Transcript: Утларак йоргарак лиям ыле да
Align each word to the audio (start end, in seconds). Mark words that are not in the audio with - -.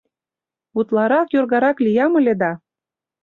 Утларак 0.79 1.27
йоргарак 1.35 1.77
лиям 1.85 2.11
ыле 2.19 2.33
да 2.41 2.51